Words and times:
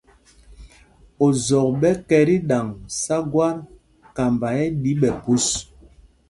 Ozɔk 1.25 1.67
ɓɛ 1.81 1.89
kɛ 2.07 2.17
tí 2.27 2.35
ɗaŋ 2.49 2.67
sá 3.01 3.15
gwát, 3.31 3.57
kamba 4.15 4.47
ɛ́ 4.61 4.67
ɗí 4.81 4.91
ɓɛ̌ 5.01 5.11
phūs. 5.21 5.47